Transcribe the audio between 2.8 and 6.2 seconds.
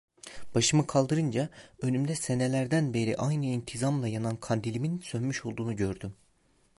beri aynı intizamla yanan kandilimin sönmüş olduğunu gördüm.